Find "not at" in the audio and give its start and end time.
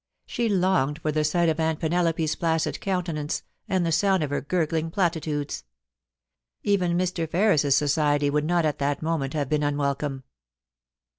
8.45-8.79